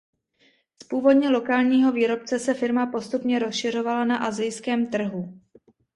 [0.83, 5.41] Z původně lokálního výrobce se firma postupně rozšiřovala na asijském trhu.